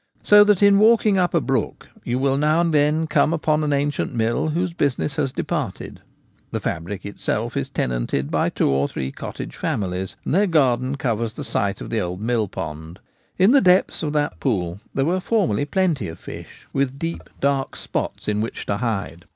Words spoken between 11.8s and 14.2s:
of the old mill pond. In the depths. of